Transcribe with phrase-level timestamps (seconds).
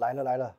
[0.00, 0.56] 来了来了，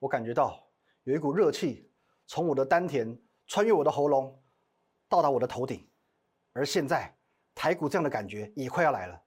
[0.00, 0.60] 我感觉到
[1.04, 1.88] 有一股热气
[2.26, 3.16] 从我的丹田
[3.46, 4.36] 穿越我的喉咙，
[5.08, 5.88] 到达我的头顶，
[6.52, 7.14] 而现在
[7.54, 9.22] 台股这样的感觉也快要来了。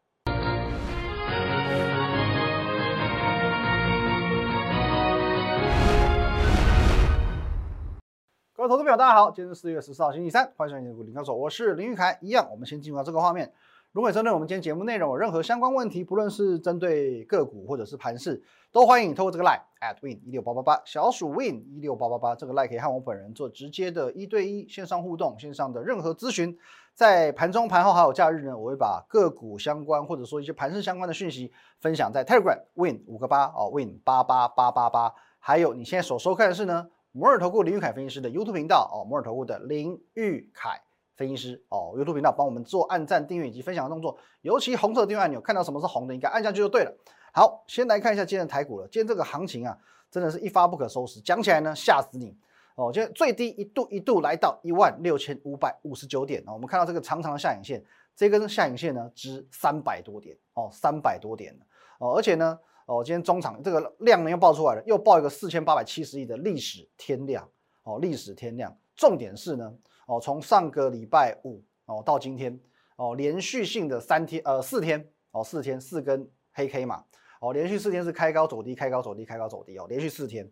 [8.54, 12.18] 各位投资朋友，大家好，今天是四月十四号，星期三，欢迎收看《股林高手》，我是林玉凯。
[12.22, 13.54] 一样，我们先进入到这个画面。
[13.96, 26.58] 如果针对我们今天节目内容有任何相关问题，不论是针对个股或者是盘势，都欢迎你透过这个 line at win 一六八八八小鼠 win 一六八八八这个 line 可以和我本人做直接的一对一线上互动，线上的任何咨询，
[26.94, 36.90] 在盘中、盘后还有假日呢，我会把个股相关或者说一些盘势相关的讯息分享在 Telegram win 五个八哦 win 八八八八八，还有你现在所收看的是呢。
[37.18, 40.82] 摩尔投顾林玉凯分析师的 YouTube 频道哦，摩尔投顾的林玉凯
[41.16, 46.94] 分析师哦，YouTube 频道帮我们做按赞、订阅以及分享的动作，尤其红色订阅按钮，看到什么是红的，应该按下去就对了。
[47.34, 48.88] 好，先来看一下今天的台股了。
[48.88, 49.78] 今天这个行情啊，
[50.12, 52.38] 真的是一发不可收拾，讲起来呢吓死你
[52.76, 52.92] 哦。
[52.94, 57.84] 今天最低一度一度来到一万六千五百五十九点哦，我们看到这个长长的下影线，
[58.16, 61.58] 这根下影线呢值三百多点哦，三百多点
[62.00, 62.60] 哦，而且呢。
[62.88, 67.50] 哦，今天中场这个量呢又爆出来了，又爆一个四千八百七十亿的历史天量
[67.82, 68.78] 哦，历史天量。
[68.96, 69.74] 重点是呢，
[70.06, 72.60] 哦，从上个礼拜五哦到今天
[72.96, 77.04] 哦，连续性的三天呃四天哦四天四根黑 K 嘛
[77.40, 80.50] 哦，连续四天是开高走低，开高走低，开高走低哦，连续四天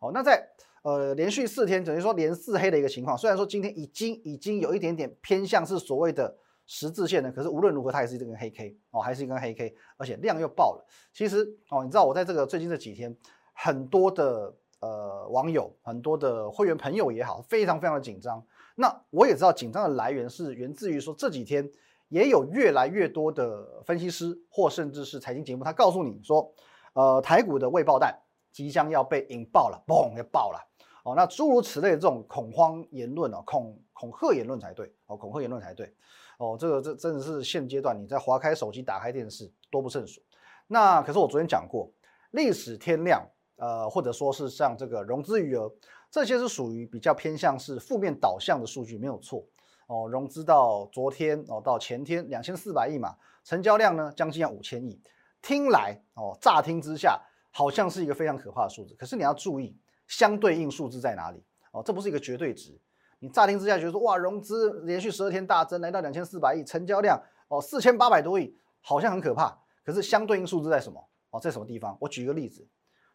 [0.00, 0.10] 哦。
[0.12, 0.48] 那在
[0.82, 6.36] 呃连续四天等于说连四黑的一个情况，虽然说今天已经已经有一点点偏向是所谓的。
[6.68, 7.30] 十字线呢？
[7.30, 10.84] 可是无论如何，它也是一根黑 K 哦，还是一根黑 K，而且量又爆了。
[11.12, 13.16] 其实哦，你知道我在这个最近这几天，
[13.52, 18.44] 很多的呃网友，很多的会员朋友也好，非常非常的紧张。
[18.76, 21.68] 那我也知道紧张的来源是源自于说这几天
[22.08, 26.52] 也有越来越多的分析师或甚至是财经节目，他告诉你说，
[26.92, 28.16] 呃，台股的未爆弹
[28.52, 30.60] 即将要被引爆了，嘣要爆了
[31.02, 31.14] 哦。
[31.16, 35.92] 那诸如此类的这种恐慌言论哦，恐恐吓言论才对哦，恐吓言论才对。
[36.38, 40.20] 哦，这个这真的是现阶段你在划开手机、打开电视多不胜数。
[40.66, 41.90] 那可是我昨天讲过，
[42.32, 43.26] 历史天量，
[43.56, 45.72] 呃，或者说是像这个融资余额，
[46.16, 49.44] 这些是属于比较偏向是负面导向的数据，没有错。
[49.86, 54.98] 哦，融资到昨天哦，到前天两千四百亿嘛，成交量呢将近要五千亿，
[55.42, 57.20] 听来哦，乍听之下
[57.52, 58.94] 好像是一个非常可怕的数字。
[58.94, 59.78] 可是你要注意，
[60.08, 61.44] 相对应数字在哪里？
[61.72, 62.80] 哦，这不是一个绝对值。
[63.18, 69.54] 你乍听之下觉得说哇，融资连续十二天大增，来到两千四百亿，成交量哦四千八百多亿，好像很可怕。
[69.84, 70.98] 可是相对应数字在什么？
[71.28, 71.94] 哦，在什么地方？
[72.00, 72.66] 我举一个例子，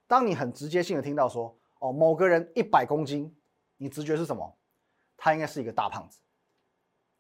[0.06, 3.36] 当你很直接性的听到说哦某个人一百公斤，
[3.78, 4.58] 你直觉是什么？
[5.18, 6.20] 他应该是一个大胖子。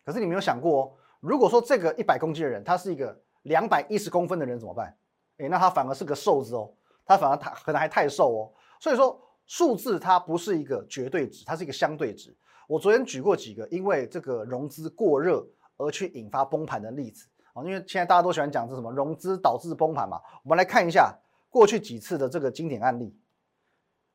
[0.06, 4.96] 可是你没有想过哦，如果说这个一百公斤的人，他是一个两百一十公分的人怎么办？
[5.38, 6.72] 诶，那他反而是个瘦子哦，
[7.06, 8.54] 他反而他可能还太瘦哦。
[8.80, 12.36] 所以说数字它不是一个绝对值，它是一个相对值。
[12.68, 15.46] 我昨天举过几个因为这个融资过热
[15.78, 21.14] 而去引发崩盘的例子啊，因为现在大家都喜欢讲这什么融资导致崩盘嘛，我们来看一下
[21.50, 23.16] 过去几次的这个经典案例。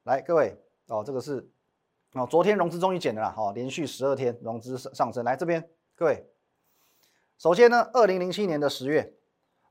[0.07, 0.57] 来，各位
[0.87, 1.51] 哦，这个是
[2.13, 5.25] 哦，昨天融资终于减了啦，哦，连续十二天融资上上升。
[5.25, 6.25] 来这边，各位，
[7.39, 9.15] 首先呢，二零零七年的十月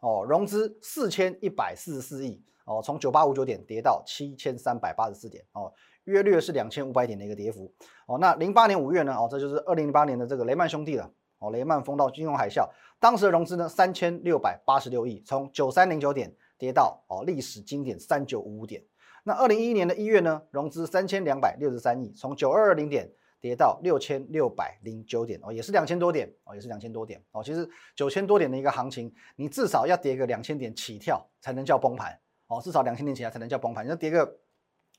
[0.02, 5.72] 哦，融资四千一百四十四亿哦，从九八五九点跌到七千三百八十四点哦。
[6.04, 7.74] 约略是两千五百点的一个跌幅
[8.06, 8.18] 哦。
[8.20, 9.16] 那零八年五月呢？
[9.16, 11.10] 哦，这就是二零零八年的这个雷曼兄弟了
[11.40, 11.50] 哦。
[11.50, 12.70] 雷曼风到金融海啸，
[13.00, 18.84] 当时的融资呢三千六百八十六亿，从九三零九点跌到哦历史经典三九五五点。
[19.28, 27.44] 那二零一一年的一月呢，融资三千两百六十三亿，从九二二零点跌到六千六百零九点哦，也是两千多点哦，也是两千多点哦。
[27.44, 34.40] 其实九千多点的一个行情，你至少要跌个两千点起跳才能叫崩盘哦，至少两千点起来才能叫崩盘，你要跌个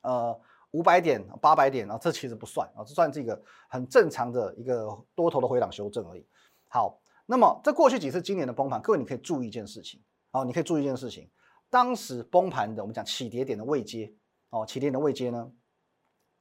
[0.03, 0.39] 呃。
[0.73, 6.27] 五百点、八百点啊，这其实不算啊，这算这个很正常的一个多头的回档修正而已。
[6.69, 11.31] 好，那么这过去几次今年的崩盘，各位你可以注意一件事情哦，你可以注意一件事情，
[11.71, 14.15] 当时崩盘的我们讲起跌点的位阶
[14.51, 15.53] 哦，起跌点的位阶呢，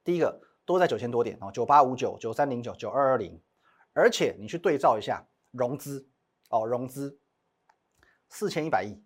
[0.04, 3.40] 第一个都在九千多点哦，九八五九、九三零九、九二二零，
[3.92, 6.08] 而且你去对照一下融资
[6.50, 7.18] 哦，融资
[8.28, 9.02] 四千一百亿、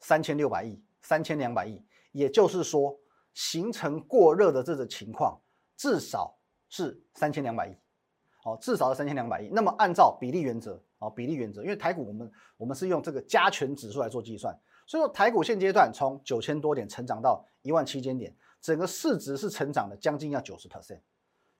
[0.00, 2.98] 三千六百亿、三千两百亿，也就是说。
[3.32, 5.40] 形成过热的这个情况，
[5.76, 6.36] 至少
[6.68, 7.76] 是三千两百亿，
[8.44, 9.48] 哦，至少是三千两百亿。
[9.52, 14.52] 那么按照比例原则，哦，比例原则，因为台股我们我们是用这个加权指数来做计算，
[14.90, 20.98] 所以说台股现阶段从九千多点成长到一万七千点，整个市值是成长的将近要九十 percent，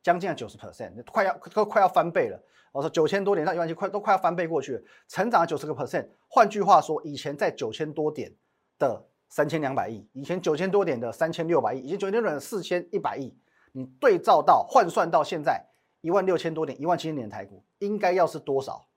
[0.02, 2.42] 将近要九十 percent，快要都快要翻倍了。
[2.72, 6.08] 我说九千多点到一万七，快都快要翻倍过去了，成长九十个 percent。
[6.26, 8.34] 换句话说，以前在九千多点
[8.78, 9.06] 的。
[9.32, 13.32] 三千两百亿，以前九千多点的三千六百亿，以前九千多点的四千一百亿，
[13.70, 15.64] 你对照到换算到现在
[16.00, 18.88] 一万六千多点、一万七千点的台股，应该要是多少？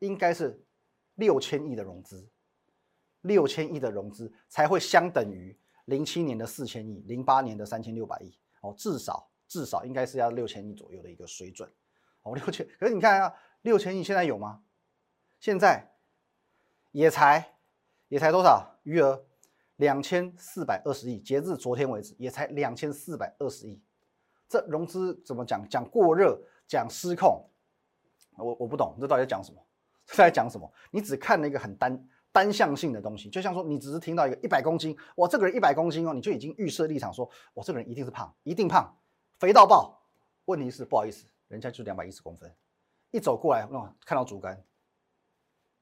[0.00, 0.62] 应该是
[1.14, 2.28] 六千亿的融资，
[3.22, 5.56] 六千亿的融资才会相等于
[5.86, 11.70] 零七年的四千亿、零八年的三千六百亿哦，至少至少应该是要六千亿左右的一个水准
[12.22, 12.66] 哦，六千。
[12.78, 14.62] 可是你看啊，六千亿现在有吗？
[15.38, 15.92] 现在
[16.92, 17.54] 也才
[18.08, 19.24] 也才多少余额？
[19.76, 23.80] 两千四百二十亿，截至昨天为止也才两千四百二十亿，
[24.46, 25.66] 这融资怎么讲？
[25.70, 26.38] 讲过热，
[26.68, 27.48] 讲失控，
[28.36, 29.66] 我我不懂，这到底在讲什么？
[30.04, 30.70] 这在讲什么？
[30.90, 38.96] 你只看了一个很单单向性的东西，就像说你只是听到一个一百公斤，我，这个人一百公斤哦，你就已经预设立场说，我这个人一定是胖，一定胖，
[39.38, 40.00] 肥到爆。
[40.46, 42.52] 问题是不好意思，人家就两百一十公分，
[43.10, 44.62] 一走过来，哇，看到竹竿，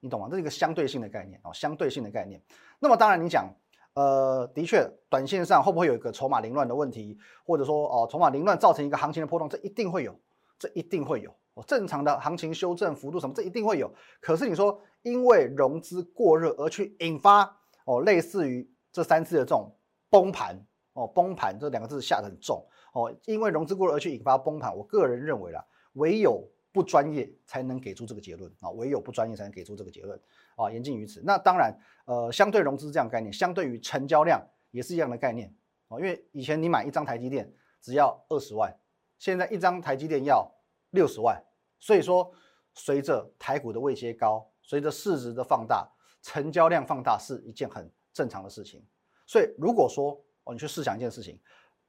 [0.01, 0.29] 你懂吗？
[0.29, 2.43] 这是一个相对性的概念哦，相对性的概念。
[2.79, 3.53] 那么当然你讲。
[3.95, 10.17] 呃，的确，短线上会不会有一个筹码凌乱的问题，或者说哦，筹码凌乱造成一个行情的波动，这一定会有，
[10.57, 11.35] 这一定会有。
[11.59, 13.93] 哦，正常的行情修正幅度什么，这一定会有。
[14.21, 17.43] 可是你说因为融资过热而去引发
[17.85, 19.75] 哦，类似于这三次的这种
[20.09, 20.57] 崩盘
[20.93, 25.65] 哦，崩盘这两个字下得很重哦，因为融资过热而去引发崩盘，我个人认为啦，
[25.95, 30.21] 唯有不专业才能给出这个结论啊，唯有不专业才能给出这个结论。
[30.55, 31.23] 啊，言尽于此。
[31.25, 31.73] 那当然，
[32.05, 35.55] 呃，相对融资这样概念，相对于成交量也是一样的概念
[35.87, 36.01] 哦。
[36.01, 37.49] 因为以前你买一张台积电
[37.81, 38.77] 只要二十万，
[39.19, 40.53] 现在一张台积电要
[40.91, 41.41] 六十万。
[41.81, 42.33] 所以说，
[42.75, 45.89] 随着台股的位阶高，随着市值的放大，
[46.23, 48.85] 成交量放大是一件很正常的事情。
[49.27, 51.41] 所以如果说哦，你去试想一件事情，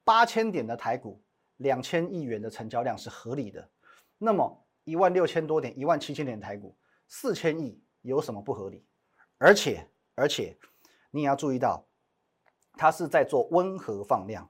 [0.04, 1.22] 八千点的台股，
[1.58, 3.70] 两千亿元的成交量是合理的，
[4.18, 6.78] 那么一万六千多点、一万七千点的台股，
[7.08, 7.82] 四千亿。
[8.02, 8.88] 有什么不合理？
[9.38, 9.86] 而且
[10.16, 10.58] 而且，
[11.12, 11.86] 你也要注意到，
[12.78, 14.50] 它是在做温和放量，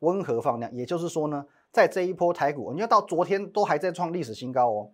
[0.00, 4.92] 温和放量，也就是说呢，在这一波台股，你要到昨天都还在创历史新高哦，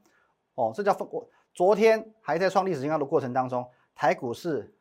[0.54, 1.06] 哦，这叫放
[1.52, 4.74] 昨天还在创历史新高的过程当中，台股是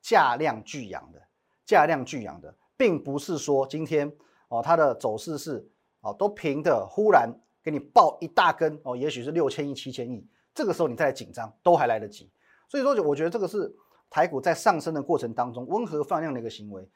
[0.00, 1.22] 价量巨扬的，
[1.64, 4.12] 价量巨扬的，并不是说今天
[4.48, 5.64] 哦它的走势是
[6.00, 7.32] 哦都平的，忽然
[7.62, 10.28] 给你爆一大根哦，也许是六千亿、七千亿。
[10.52, 12.32] 这个时候你再紧张都还来得及，
[12.68, 13.72] 所以说我觉得这个是
[14.10, 16.90] 台股在上升的过程当中温和放量的一个行为，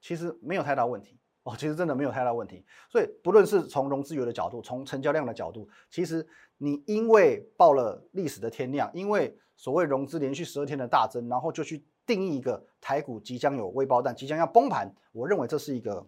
[0.00, 2.64] 其实没有太大问题哦，其实真的没有太大问题。
[2.88, 6.26] 所以不论是从融资余的角度，从成交量的角度，其实
[6.58, 16.06] 你因为报了历史的天量，因为所谓融资连续十二天的大增，然后就去定义一个台股即将有微爆弹，即将要崩盘，我认为这是一个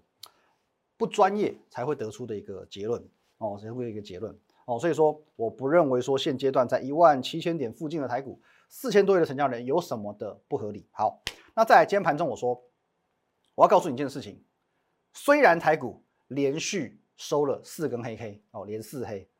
[0.96, 3.04] 不专业才会得出的一个结论
[3.38, 4.36] 哦，才会一个结论。
[4.66, 10.88] 哦，所以说我不认为说现阶段在一万七千点附近的台股四千多亿的成交量有什么的不合理。
[10.90, 11.20] 好，
[11.54, 12.62] 那在今天盘中我说
[13.54, 14.42] 我要告诉你一件事情，
[15.14, 19.30] 虽然台股连续收了四根黑 K 哦，连四黑，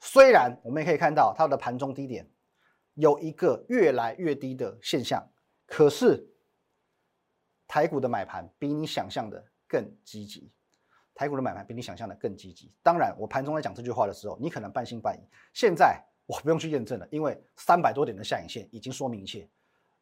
[0.00, 2.28] 虽然我们也可以看到它的盘中低点
[2.94, 5.26] 有一个越来越低的现象，
[5.66, 6.28] 可是
[7.68, 10.52] 台股的买盘比你想象的更积极。
[11.14, 12.74] 台股的买盘比你想象的更积极。
[12.82, 15.20] 当然，我盘中在讲这句话的时候，你可能半信半疑。
[15.52, 19.48] 现在我不用去验证了，因为三百多点的下影线已经说明一切。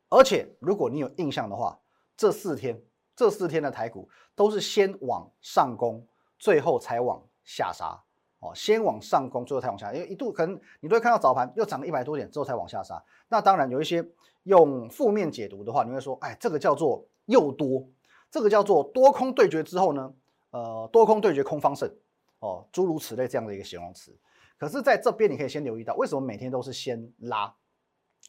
[0.09, 1.79] 而且，如果你有印象的话，
[2.17, 2.81] 这四天
[3.19, 6.07] 这四天的台股都是先往上攻，
[6.39, 8.01] 最后才往下杀。
[8.39, 9.93] 哦，先往上攻，最后才往下。
[9.93, 13.03] 因为一度可能你都会看到早盘又涨了一百多点之后才往下杀。
[13.27, 14.09] 那当然有一些
[14.45, 17.85] 用负面解读的话，你会说，哎，这个叫做又多，
[18.31, 20.15] 这个叫做多空对决之后呢？
[20.51, 21.93] 呃，多空对决，空方胜，
[22.39, 24.17] 哦，诸如此类这样的一个形容词。
[24.57, 27.53] 可是，在这边你可以先留意到，为什么每天都是先拉？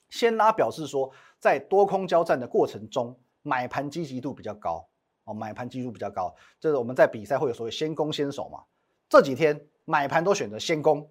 [0.09, 4.87] 先拉表示说，在多空交战的过程中，买盘积极度比较高，
[5.25, 6.33] 哦，买盘积极度比较高。
[6.59, 8.63] 就是我们在比赛会有所谓先攻先守嘛？
[9.07, 11.09] 这几天买盘都选择先攻，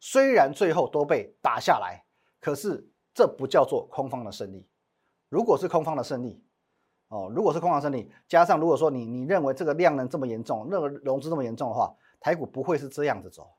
[0.00, 2.04] 虽然最后都被打下来，
[2.40, 4.66] 可是这不叫做空方的胜利。
[5.28, 6.42] 如果是空方的胜利。
[7.08, 13.52] 哦，如果是空方胜利，加上如果说你你认为这个量能这么严重，那个融资这么严重的话，台股不会是这样子走，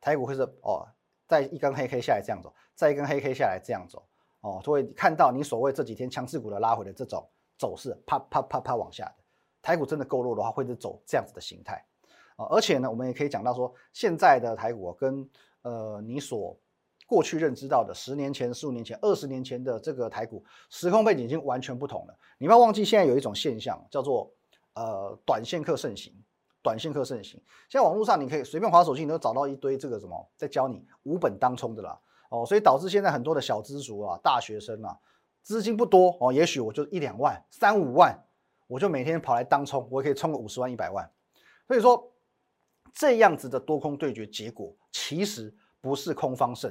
[0.00, 0.86] 台股会是哦，
[1.26, 4.04] 在一根黑 K 下来这样走，再一根黑 K 下来这样走，
[4.40, 7.26] 哦，就会看到你所谓这几天强势股的拉回的这种
[7.58, 9.14] 走势，啪啪啪啪往下的，
[9.60, 11.84] 台股真的够弱的话，会是走这样子的形态，
[12.36, 15.28] 啊，而且呢，我们也可以讲到说，现在的台股跟
[15.62, 16.56] 呃你所
[17.06, 22.14] 过去认知到的十年前、十五年前、二十年前的这个台股时空背景已经完全不同了。
[22.38, 24.30] 你不要忘记，现在有一种现象叫做
[24.74, 26.12] 呃短线客盛行，
[26.62, 27.42] 短线客盛行。
[27.68, 31.98] 现在网络上你可以随便划手机，你都找到一堆这个什么在教你无本当冲的啦。
[32.30, 34.94] 哦，所以导致现在很多的小资族啊、大学生啊，
[35.42, 38.14] 资金不多哦，也许我就一两万、三五万，
[38.66, 41.10] 我就每天跑来当冲，我可以冲个五十万、一百万。
[41.66, 42.12] 所以说，
[42.92, 46.70] 这样子的多空对决结果，其实不是空方胜，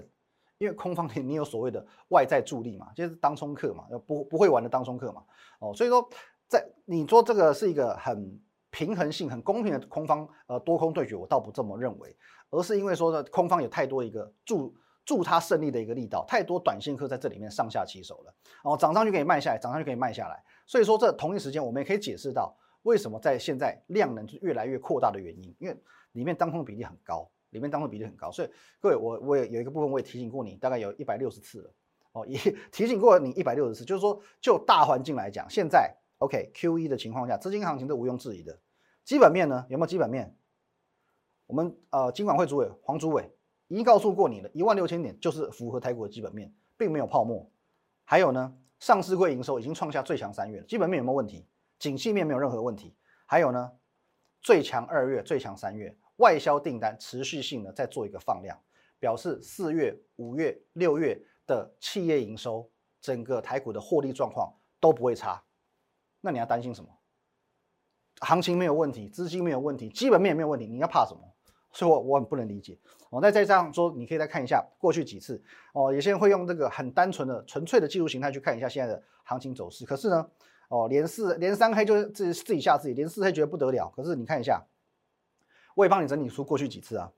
[0.58, 5.24] 因为空方你你有所谓的外在助力嘛，就是当冲客嘛，不不会玩的当冲客嘛。
[5.60, 6.08] 哦，所以说，
[6.48, 12.16] 在你说这个是一个很平衡性、很公平的空方呃多空对决，我倒不这么认为，
[12.52, 14.76] 而是因为说呢，空方有太多一个助。
[15.08, 25.78] 助他胜利的一个力道，太多短线客在这里面上下其手了，哦，涨上去可以卖下来，涨上去可以卖下来，所以说这同一时间我们也可以解释到为什么在现在量能越来越扩大的原因，因为
[26.12, 28.50] 里面当空比例很高，里面当空比例很高，所以
[28.82, 31.74] 各位我我也有一个部分我也提醒过你，大概有一百六十次了，
[32.12, 32.38] 哦，也
[32.74, 38.60] 提醒过你一百六十次，就是说就大环境来讲，现在 OK Q E 的情况下，资金行情都毋庸置疑的，
[39.06, 40.36] 基本面呢有没有基本面？
[41.46, 43.32] 我们呃金管会主委黄主委。
[43.68, 47.50] 已经告诉过你了，一万六千点就是符合台股的基本面，并没有泡沫。
[48.06, 51.46] 还有呢，上市柜营收已经创下最强三月了，基本面有没有问题？
[51.80, 52.96] 景气面没有任何问题。
[53.26, 53.72] 还有呢，
[54.42, 58.58] 最强二月、最强三月，外销订单持续性的在做一个放量，
[59.00, 62.72] 表示四月、五月、六月的企业营收，
[63.02, 65.44] 整个台股的获利状况都不会差。
[66.22, 66.90] 那你要担心什么？
[68.22, 71.22] 行情没有问题，资金没有问题，基本面没有问题，你要怕什么？
[71.72, 72.78] 所以，我我很不能理解。
[73.10, 75.42] 哦，那再这样说，你可以再看一下过去几次。
[75.74, 79.86] 哦，有些人会用这个很单纯的、纯粹的技术形态去看一下现在的行情走势。
[79.86, 80.30] 可是呢，
[80.70, 83.90] 哦，连四连三黑就是自己自己吓自己，连四黑觉得不得了。
[83.96, 84.66] 可是你看一下，
[85.76, 87.12] 我也帮你整理出过去几次啊。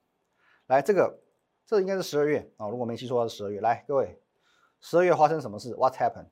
[0.68, 1.20] 来，这个
[1.66, 3.62] 这应该是十二月啊，如果没记错是十二月。
[3.62, 4.22] 来，各位，
[4.82, 6.28] 十二月发生什么事？What's happened？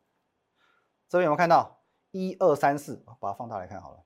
[1.09, 1.81] 这边有没有看到
[2.11, 3.03] 一二三四？
[3.19, 4.03] 把它放大来看好了。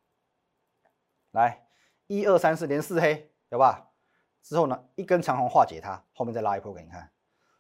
[1.32, 1.66] 来，
[2.08, 3.91] 一二三四连四黑，有吧？
[4.44, 7.12] 之后呢，一根长红化解它，后面再拉一波给你看。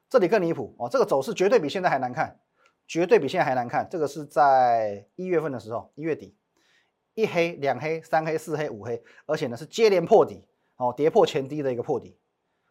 [0.09, 2.39] 这里更离谱哦，这个走势绝对比现在还难看，
[2.88, 3.88] 绝对比现在还难看。
[3.89, 6.38] 这个是在一月份的时候，一月底，
[7.13, 12.19] 一黑、两黑、三黑、四黑、五黑，而且呢是接连破底哦，跌破前低的一个破底。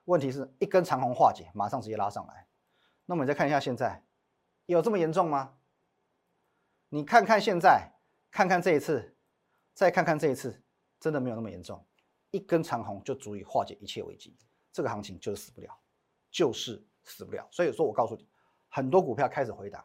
[0.05, 2.47] 问题是一根长红化解，马上直接拉上来。
[3.07, 4.05] 那么你再看一下现在，
[4.67, 5.55] 有这么严重吗？
[6.88, 7.93] 你看看现在，
[8.31, 9.17] 看看这一次，
[9.73, 10.62] 再看看这一次，
[10.99, 11.87] 真的没有那么严重。
[12.31, 14.37] 一根长红就足以化解一切危机，
[14.73, 15.69] 这个行情就是死不了，
[16.31, 17.47] 就是死不了。
[17.51, 18.29] 所以说我告诉你，
[18.69, 19.85] 很多股票开始回档，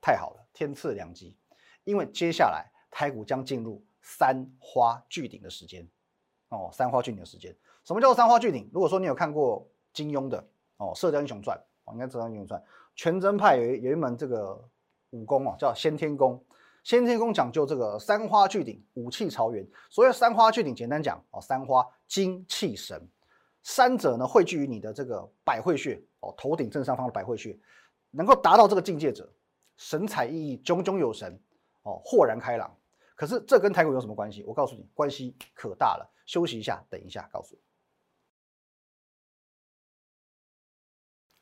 [0.00, 1.36] 太好了，天赐良机。
[1.84, 5.88] 因为接下来台股将进入三花聚顶的时间
[6.50, 7.56] 哦，三花聚顶的时间。
[7.84, 8.68] 什么叫做三花聚顶？
[8.72, 12.60] 如果说你有看过金庸的哦《射雕英雄传》，哦，应该《射雕英雄传》，
[12.94, 14.62] 全真派有有一门这个
[15.10, 16.44] 武功哦，叫先天功。
[16.90, 19.64] 先天宫讲究这个三花聚顶，五气朝元。
[19.90, 23.08] 所谓三花聚顶，简单讲哦，三花精气神，
[23.62, 27.56] 三者呢汇聚于你的这个百会穴哦，头顶正上方的百会穴，
[28.10, 29.32] 能够达到这个境界者，
[29.76, 31.40] 神采奕奕，炯炯有神
[31.82, 32.76] 哦，豁然开朗。
[33.14, 34.42] 可是这跟台股有什么关系？
[34.42, 36.12] 我告诉你，关系可大了。
[36.26, 37.60] 休息一下，等一下告诉你。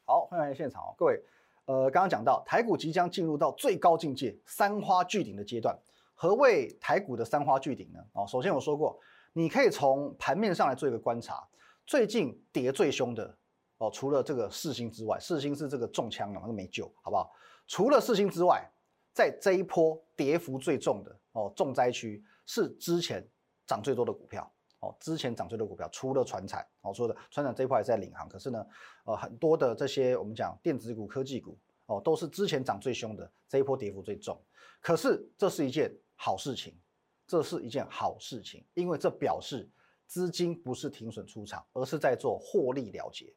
[0.04, 1.24] 好，欢迎来现场哦，各位。
[1.68, 5.78] 呃，刚刚讲到台股即将进入到最高境界三花聚顶的阶段。
[6.14, 8.00] 何谓台股的三花聚顶呢？
[8.14, 8.98] 哦，首先我说过，
[9.34, 11.46] 你可以从盘面上来做一个观察，
[11.86, 13.36] 最近跌最凶的
[13.76, 17.30] 哦，除了这个四星之外，四星是这个中枪了嘛，没救，好不好？
[17.66, 18.66] 除了四星之外，
[19.12, 23.22] 在这一波跌幅最重的哦，重灾区是之前
[23.66, 24.50] 涨最多的股票。
[24.80, 28.66] 哦，之前涨最多股票，除了船产，哦，说的船产这一块在领航，可是呢，
[29.04, 34.40] 呃，很多的这些我们讲电子股、科技股，哦，都是之前涨最凶的，这一波跌幅最重。
[34.80, 36.78] 可是这是一件好事情，
[37.26, 39.68] 这是一件好事情，因为这表示
[40.06, 43.34] 资金不是停损出场，而是在做获利了结，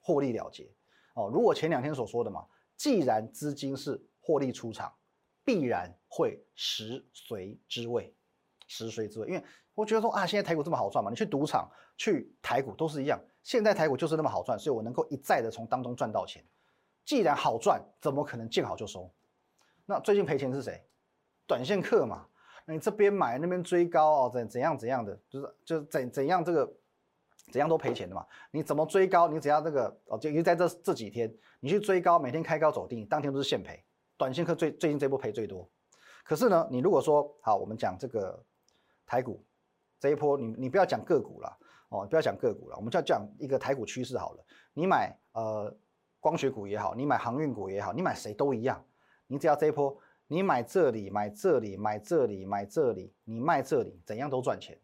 [0.00, 0.72] 获利了结。
[1.14, 4.90] 哦，如果前两天所说的嘛，既然资金是获利出场，
[5.44, 8.14] 必然会食髓知味，
[8.72, 9.44] 食髓知味，因为。
[9.74, 11.08] 我觉得说啊，现在台股这么好赚嘛？
[11.08, 13.18] 你去赌场、去台股都是一样。
[13.42, 16.44] 现在台股就是那么好赚，所以我能够一再的从当中赚到钱。
[17.06, 19.10] 既然好赚，怎么可能见好就收？
[19.86, 20.84] 那最近赔钱是谁？
[21.46, 22.26] 短线客嘛。
[22.66, 26.70] 你这边买，那边追高哦，怎怎样怎样的，就是就是怎怎样这个
[27.50, 28.26] 怎样都赔钱的嘛。
[28.50, 29.26] 你怎么追高？
[29.26, 33.82] 你只要这个哦，就因为在这这几天你去追高，每天开高走低，当天都是现赔。
[34.18, 35.66] 短线客最最近这波赔最多。
[36.24, 38.44] 可是呢，你如果说好，我们讲这个
[39.12, 39.44] 台股。
[40.00, 41.58] 这一波，你你不要讲个股了
[41.90, 44.42] 哦，不要讲个股了，我们就要讲一个台股趋势好了。
[44.72, 45.70] 你买呃
[46.18, 48.82] 光学股也好，你买航运股也好，你买谁都一样。
[49.26, 49.94] 你只要这一波，
[50.28, 54.80] 你买这里，买这里，买这里，买这里，你卖这里，怎样都赚钱，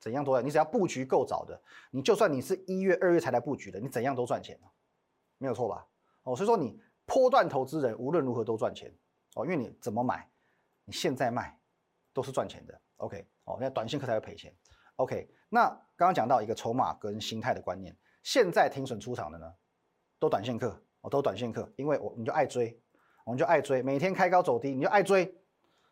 [0.00, 0.44] 怎样都赚。
[0.44, 4.58] 你只要布局够早的，你就算你是一月、二月才来布局的，你怎样都赚钱
[5.38, 5.86] 没有错吧？
[6.24, 8.92] 哦，所以说你波段投资人无论如何都赚钱
[9.36, 10.28] 哦，因为你怎么买，
[10.84, 11.56] 你现在卖。
[12.14, 12.80] 都是赚钱的。
[12.98, 14.54] OK，哦，那短线客才会赔钱。
[14.96, 19.52] OK，那刚刚讲到一个筹码跟心态的观念，现在停损出场的呢，
[20.18, 22.80] 都短线客，哦，都短线客，因为我你就爱追，
[23.24, 25.34] 我们就爱追，每天开高走低，你就爱追，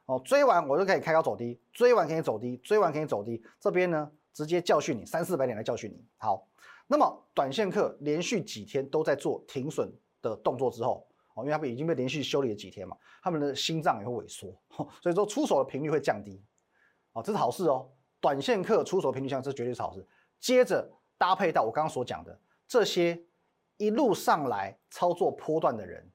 [0.07, 6.07] 哦，追完我就可以开高走低，追完可以走低，追完可以走低，这边呢直接教训你三四百点来教训你。
[6.19, 6.49] 好，
[6.87, 14.57] 那么短线客连续几天都在做停损的动作之后，哦，因为他们已经被连续修理了几天嘛，他们的心脏也会萎缩，
[15.03, 16.41] 所以说出手的频率会降低，
[17.13, 17.91] 哦，这是好事哦。
[18.21, 20.07] 短线客出手频率降，这绝对是好事。
[20.39, 23.21] 接着搭配到我刚刚所讲的这些
[23.77, 26.09] 一路上来操作波段的人，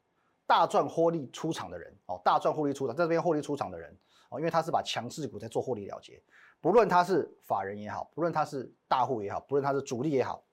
[0.46, 3.96] 大赚获利出场的人哦，大赚获利出场，在这边获利出场的人
[4.30, 6.22] 哦，因为他是把强势股在做获利了结，
[6.62, 10.44] 不论他是法人也好，不论他是大户也好，不论他是主力也好，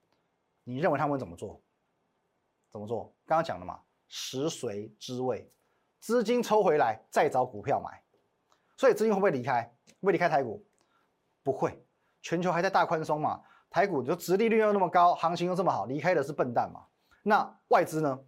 [0.65, 1.61] 你认为他们怎么做？
[2.71, 3.15] 怎么做？
[3.25, 5.49] 刚刚讲的嘛，食髓知味，
[6.01, 8.03] 资金抽回来再找股票买，
[8.77, 9.73] 所以资金会不会离开？
[10.05, 10.65] 会离开台股？
[11.43, 11.83] 不会，
[12.23, 13.41] 全球还在大宽松嘛？
[13.71, 16.81] 台股就殖利率又那么高，行情又这么好，离开的是笨蛋嘛？
[17.23, 18.19] 那外资呢？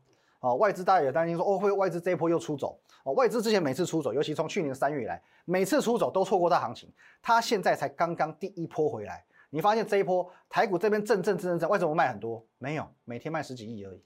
[0.41, 2.79] 哦，外资大家也担心说，哦，会外资这一波又出走？
[3.05, 6.93] 哦，外资之前每次出走，尤其从去年三月以来，每次出走都错过大行情，
[7.23, 9.25] 它现在才刚刚第一波回来。
[9.49, 12.45] 你发现这一波台股这边震震震震震，为什么卖很多？
[12.59, 14.05] 没有，每天卖十几亿而已，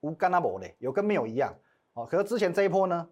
[0.00, 1.54] 无干那波嘞，有跟没有一样。
[1.92, 3.08] 哦，可是之前这一波呢？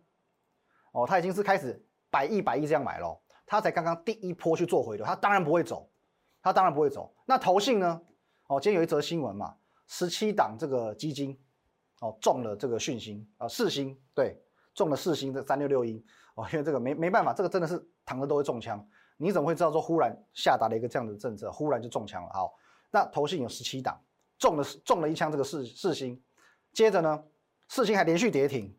[0.92, 3.20] 哦，它已经是开始百亿百亿这样买喽。
[3.48, 5.90] 他才刚刚第一波去做回流，他当然不会走，
[6.42, 7.12] 他当然不会走。
[7.24, 8.00] 那投信呢？
[8.46, 11.38] 哦，今天有一则新闻嘛，十七档这个基金
[12.00, 14.38] 哦中了这个讯星啊，四星对，
[14.74, 18.86] 中了四星的三六六一哦，因为这个没没办法，这个真的是躺着都会中枪。
[19.16, 22.30] 你怎么会知道说忽然下达了一个这样的政策，忽然就中枪了？
[22.32, 22.54] 好，
[22.90, 23.98] 那投信有十七档
[24.38, 26.22] 中了中了一枪，这个四四星，
[26.72, 27.24] 接着呢，
[27.68, 28.76] 四星还连续跌停，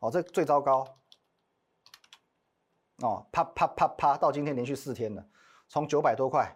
[0.00, 0.86] 哦，这最糟糕。
[3.02, 5.24] 哦，啪啪啪啪，到今天连续四天了，
[5.68, 6.52] 从九百多块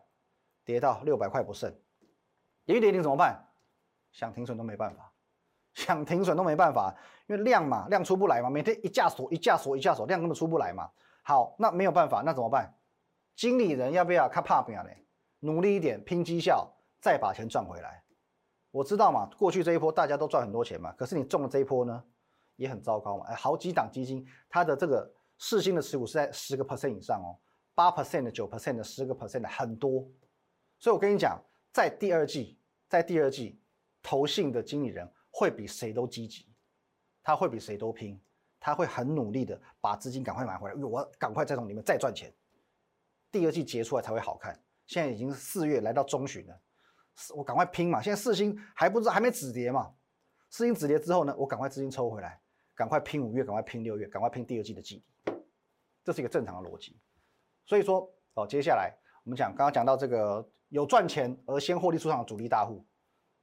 [0.65, 1.73] 跌到六百块不剩，
[2.65, 3.49] 跌一跌停怎么办？
[4.11, 5.13] 想停损都没办法，
[5.75, 6.93] 想停损都没办法，
[7.29, 10.91] 因为量嘛，量出不来嘛，每天一架锁一架锁一架锁，量根本出不来嘛。
[11.23, 12.75] 好，那没有办法，那怎么办？
[13.37, 15.07] 经理人要不要看怕不要嘞？
[15.39, 16.69] 努力一点，拼绩效，
[17.01, 18.03] 再把钱赚回来。
[18.73, 22.03] 我知道嘛，过去这一波大家都赚很多钱嘛，可是你中了这一波呢，
[22.57, 23.27] 也很糟糕嘛。
[23.29, 25.09] 哎，好几档基金，它的这个。
[25.45, 27.35] 四星的持股是在十个 percent 以上哦，
[27.75, 30.09] 八 percent 的、九 percent 的、十个 percent 的很多，
[30.79, 31.37] 所以我跟你讲，
[31.73, 33.61] 在第二季，在第二季，
[34.01, 36.47] 投信的经理人会比谁都积极，
[37.25, 38.23] 他会比谁都拼，
[38.61, 42.33] 他会很努力的把资金赶快买回来，我赶快再从里面再赚钱，
[43.33, 44.57] 第二季结出来才会好看。
[44.87, 46.61] 现在已经四月来到中旬了，
[47.35, 49.93] 我赶快拼嘛，现在四星还不知道还没止跌嘛，
[50.51, 52.41] 四星止跌之后呢，我赶快资金抽回来，
[52.77, 55.12] 赶快拼五月，赶快拼六月，赶快拼第二季的季底。
[56.05, 56.99] 这是一个正常的逻辑，
[57.65, 58.93] 所以说哦，接下来
[59.25, 62.85] 我们讲刚刚讲到这个有赚钱而先获利出场的主力大户，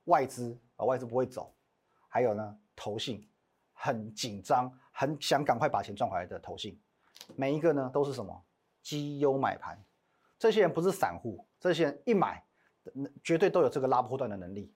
[0.05, 1.55] 外资啊外资不会走，
[2.09, 3.29] 还有呢投信
[3.71, 6.77] 很紧张，很想赶快把钱赚回来的投信，
[7.35, 8.45] 每一个呢都是什么？
[8.81, 9.81] 绩优买盘，
[10.37, 12.43] 这些人不是散户，这些人一买
[13.23, 14.73] 绝对都有这个拉波段的能力，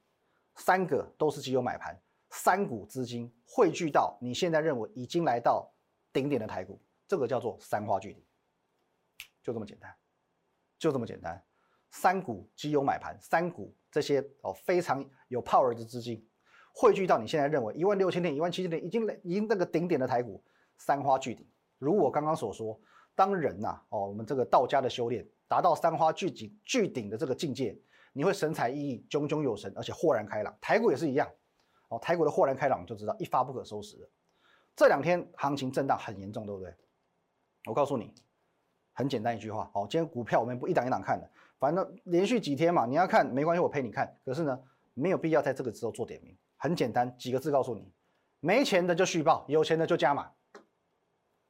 [0.55, 5.69] 三个都是绩优买盘，三股资金汇聚到你现在认为已经来到
[6.11, 6.79] 顶点的台股。
[7.07, 8.23] 这个叫做三花聚顶，
[9.41, 9.93] 就这么简单，
[10.79, 11.43] 就这么简单。
[11.91, 16.27] 三股基有买盘，三股这些哦非常有 power 的资金
[16.73, 20.43] 汇聚到你现在认为一万六千点、一万七千点已经已经那个顶点的台股，
[20.77, 21.47] 三花聚顶。
[21.77, 22.79] 如我刚刚所说，
[23.13, 27.79] 当人呐哦，我们这个道家的修炼达到三花聚顶聚顶的这个境界，
[28.11, 30.57] 你会神采奕奕、炯炯有神，而且豁然开朗。
[30.59, 31.29] 台股也是一样
[31.89, 34.09] 哦，台股的豁然开朗就知道一发不可收拾了。
[34.75, 36.73] 这两天行情震荡很严重，对不对？
[37.65, 38.13] 我告诉你，
[38.93, 39.69] 很简单一句话。
[39.73, 44.17] 好，今天股票我们不一档一档看的，反正连续几天嘛，你要看没关系，我陪你看。
[44.25, 44.59] 可是呢，
[44.93, 46.35] 没有必要在这个时候做点名。
[46.57, 47.91] 很简单，几个字告诉你：
[48.39, 50.31] 没钱的就续报，有钱的就加码。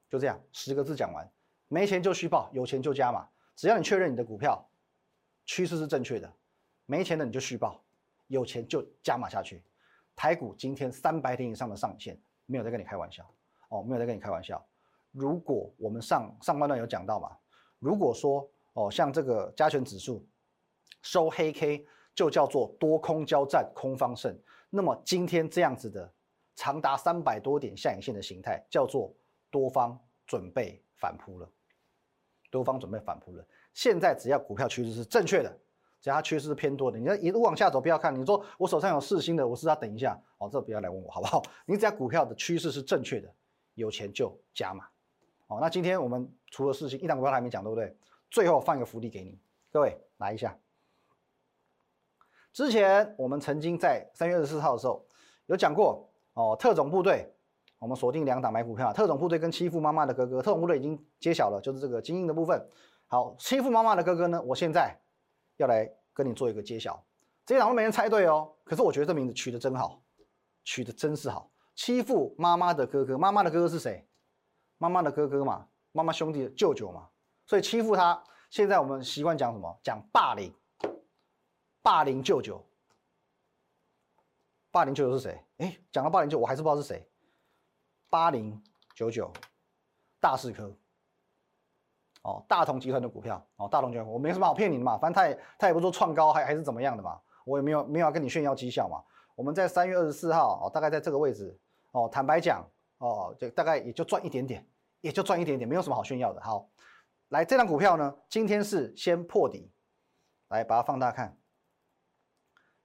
[0.10, 1.28] 就这样，十个字讲完。
[1.68, 3.28] 没钱就续报，有钱就加码。
[3.56, 4.68] 只要你确认你的股票
[5.46, 6.32] 趋势是正确的，
[6.86, 7.84] 没钱的你就续报，
[8.28, 9.64] 有钱就加码下去。
[10.16, 13.28] 台股今天三百点以上的上限，没有在跟你开玩笑
[13.70, 14.64] 哦，没有在跟你开玩笑。
[15.14, 17.30] 如果我们上上半段有讲到嘛，
[17.80, 20.28] 如果说哦，像这个加权指数
[21.04, 24.38] 收黑 K 就叫做多空交战，空方胜。
[24.70, 26.12] 那么今天这样子的
[26.56, 29.14] 长达三百多点下影线的形态，叫做
[29.52, 31.48] 多方准备反扑了。
[32.50, 33.46] 多方准备反扑了。
[33.74, 35.60] 现在只要股票趋势是正确的，
[36.02, 38.14] 只要它趋势是偏多的，你要一路往下走，不要看。
[38.20, 41.44] 你说我手上有四星的，我是要等一下哦，这不要来问我好不好？
[41.66, 43.32] 你只要股票的趋势是正确的，
[43.76, 44.88] 有钱就加码。
[45.54, 47.96] 好，那今天我们除了事情一档股票还没讲，对不对？
[48.32, 49.40] 最后放一个福利给你，
[49.72, 50.58] 各位来一下。
[52.52, 55.06] 之前我们曾经在三月二十四号的时候
[55.46, 57.32] 有讲过哦，特种部队，
[57.78, 62.68] 我们锁定两档买股票，特种部队跟欺负妈妈的哥哥，特种部队已经揭晓了，就是这个精英的部分。
[63.06, 65.00] 好，欺负妈妈的哥哥呢，我现在
[65.58, 67.00] 要来跟你做一个揭晓。
[67.46, 70.02] 这一档都没人猜对哦，可是我觉得这名字取得真好，
[70.64, 71.52] 取得真是好。
[71.76, 74.04] 欺负妈妈的哥哥，妈妈的哥哥是谁？
[74.84, 77.08] 妈妈的哥哥嘛，妈妈兄弟的舅舅嘛，
[77.46, 78.22] 所以欺负他。
[78.50, 79.80] 现在我们习惯讲什么？
[79.82, 80.54] 讲霸凌。
[81.82, 82.62] 霸凌舅舅，
[84.72, 85.42] 霸凌舅舅是谁？
[85.60, 87.10] 哎，讲到霸凌舅，我还是不知道是谁。
[88.10, 88.62] 八零
[88.94, 89.32] 九九，
[90.20, 90.76] 大势科，
[92.24, 99.02] 哦，大同集团的股票，哦，大同集团，我没什么好骗你的嘛，反正他也他也不说创高，还还是怎么样的嘛，我也没有没有要跟你炫耀绩效嘛。
[99.36, 101.58] 我们在三月二十四号，哦，大概在这个位置，
[101.92, 104.66] 哦，坦白讲，哦，就大概也就赚一点点，
[105.04, 106.42] 也就赚一点点，没有什么好炫耀的。
[106.42, 106.72] 好，
[107.28, 109.70] 来这张股票呢，今天是先破底，
[110.48, 111.38] 来把它放大看。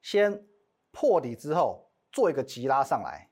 [0.03, 0.45] 先
[0.91, 3.31] 破底之后做一个急拉上来，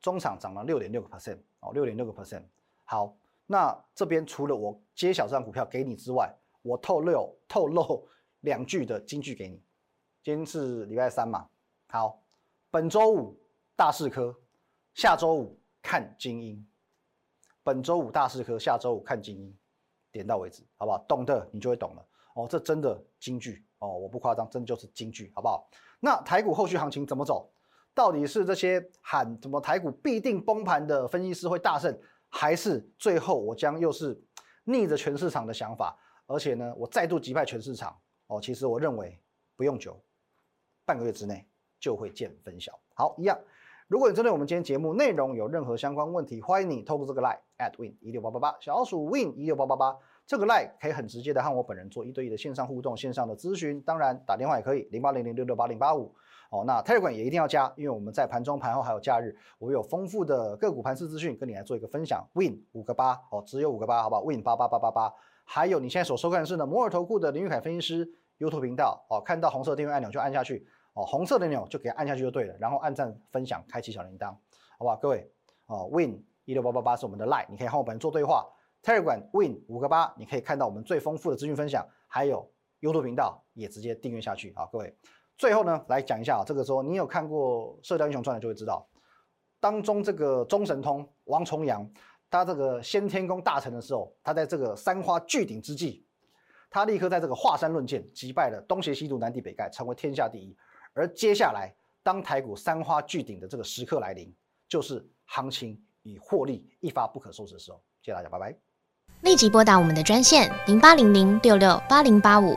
[0.00, 2.44] 中场涨了六点六个 percent 哦，六点六个 percent。
[2.84, 8.08] 好，那这边除了我揭晓这张股票给你之外，我透露透露
[8.42, 9.60] 两句的金句给你。
[10.22, 11.50] 今天是礼拜三嘛，
[11.88, 12.22] 好，
[12.70, 13.36] 本周五
[13.74, 14.32] 大四科，
[14.94, 16.64] 下周五看精英。
[17.66, 19.52] 本周五大四科，下周五看精英，
[20.12, 21.04] 点到为止，好不好？
[21.08, 23.66] 懂的你就会懂了哦，这真的金句。
[23.78, 25.68] 哦，我不夸张，真就是金句，好不好？
[25.98, 27.50] 那台股后续行情怎么走？
[27.92, 31.92] 到底是这些喊什么台股必定崩盘的分析师会大胜，
[32.28, 34.16] 还是最后我将又是
[34.62, 35.98] 逆着全市场的想法？
[36.26, 37.98] 而且呢，我再度击败全市场。
[38.28, 39.20] 哦，其实我认为
[39.56, 40.00] 不用久，
[40.84, 41.44] 半个月之内
[41.80, 42.78] 就会见分晓。
[42.94, 43.36] 好，一样。
[43.88, 49.96] 如果你针对我们今天节目内容有任何相关问题，欢迎你透过这个 line at win 一六八八八小老鼠 win 一六八八八。
[50.26, 56.12] 这个 line 可以很直接的和我本人做一对一的线上互动、线上的咨询，当然打电话也可以，零八零零六六八零八五。
[56.50, 62.26] 哦，那 Telegram 也一定要加，因为我们在盘中、盘后还有假日，我有丰富的个股盘势资讯跟你来做一个分享。
[62.32, 65.14] Win 五个八哦，只有五个八，好不好？Win 八八八八八。
[65.44, 74.30] 还有你现在所收看的是呢摩尔投顾的林玉凯分析师 YouTube 频道哦，看到红色订阅按钮就按下去哦，红色的钮就给按下去就对了，然后按赞、分享、开启小铃铛，
[74.78, 74.96] 好不好？
[74.96, 75.30] 各位
[75.66, 78.46] 哦，Win 一六八八八是我们的 line，你可以和我本人做对话。
[78.82, 84.96] Telegram Win 五个八，你可以看到我们最丰富的资讯分享，还有 YouTube 频道也直接订阅下去啊，各位。
[85.36, 88.88] 最后呢，来讲一下啊，这个时候你有看过《射雕英雄传》的就会知道，
[89.60, 91.86] 当中这个中神通王重阳，
[92.30, 96.06] 他这个先天宫大成的时候，他在这个三花聚顶之际，
[96.70, 100.56] 他立刻在这个华山论剑，击败了东邪西毒南帝北丐，成为天下第一。
[100.96, 104.34] 而接下来，当台股三花聚顶的这个时刻来临，
[104.66, 107.82] 就是行情与获利一发不可收拾的时候。
[108.00, 108.56] 谢谢大家，拜拜。
[109.20, 112.56] 立即拨打我们的专线零八零零六六八零八五